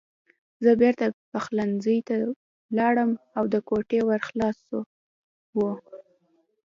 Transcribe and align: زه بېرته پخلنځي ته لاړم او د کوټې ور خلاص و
زه 0.63 0.71
بېرته 0.81 1.05
پخلنځي 1.31 1.97
ته 2.07 2.15
لاړم 2.77 3.11
او 3.37 3.43
د 3.53 3.55
کوټې 3.69 3.99
ور 4.09 4.21
خلاص 4.29 4.57
و 5.55 5.59